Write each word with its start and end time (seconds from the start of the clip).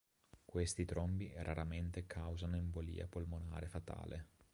Questi 0.43 0.83
trombi 0.83 1.31
raramente 1.35 2.07
causano 2.07 2.55
embolia 2.57 3.05
polmonare 3.07 3.67
fatale. 3.67 4.29